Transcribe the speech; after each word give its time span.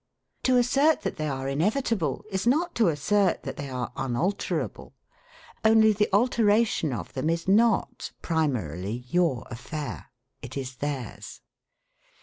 To 0.41 0.57
assert 0.57 1.01
that 1.01 1.17
they 1.17 1.27
are 1.29 1.47
inevitable 1.47 2.25
is 2.31 2.47
not 2.47 2.73
to 2.73 2.87
assert 2.87 3.43
that 3.43 3.55
they 3.57 3.69
are 3.69 3.91
unalterable. 3.95 4.95
Only 5.63 5.93
the 5.93 6.09
alteration 6.11 6.91
of 6.91 7.13
them 7.13 7.29
is 7.29 7.47
not 7.47 8.11
primarily 8.23 9.05
your 9.09 9.45
affair; 9.51 10.07
it 10.41 10.57
is 10.57 10.77
theirs. 10.77 11.41